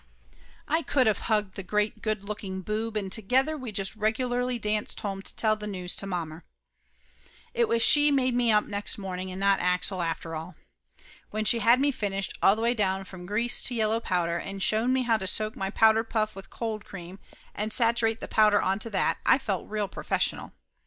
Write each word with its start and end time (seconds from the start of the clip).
I 0.67 0.81
could 0.81 1.05
of 1.07 1.19
hugged 1.29 1.53
the 1.53 1.61
great 1.61 2.01
good 2.01 2.23
looking 2.23 2.61
boob, 2.63 2.97
and 2.97 3.11
together 3.11 3.55
we 3.55 3.71
just 3.71 3.95
regularly 3.95 4.57
danced 4.57 4.99
home 5.01 5.21
to 5.21 5.35
tell 5.35 5.55
the 5.55 5.67
news 5.67 5.95
to 5.97 6.07
mommer. 6.07 6.43
It 7.53 7.67
was 7.67 7.83
she 7.83 8.09
made 8.09 8.33
me 8.33 8.51
up 8.51 8.63
next 8.65 8.97
morning, 8.97 9.29
and 9.29 9.39
not 9.39 9.59
Axel, 9.59 9.99
Laughter 9.99 10.29
Limited 10.29 10.55
131 11.29 11.35
after 11.35 11.35
all. 11.35 11.35
When 11.35 11.45
she 11.45 11.59
had 11.59 11.79
me 11.79 11.91
finished, 11.91 12.33
all 12.41 12.55
the 12.55 12.63
way 12.63 13.03
from 13.03 13.27
grease 13.27 13.61
to 13.61 13.75
yellow 13.75 13.99
powder, 13.99 14.39
and 14.39 14.63
shown 14.63 14.91
me 14.91 15.03
how 15.03 15.17
to 15.17 15.27
soak 15.27 15.55
my 15.55 15.69
powder 15.69 16.03
puff 16.03 16.35
with 16.35 16.49
cold 16.49 16.83
cream 16.83 17.19
and 17.53 17.71
saturate 17.71 18.21
the 18.21 18.27
powder 18.27 18.59
onto 18.59 18.89
that, 18.89 19.19
I 19.23 19.37
felt 19.37 19.69
real 19.69 19.87
professional. 19.87 20.51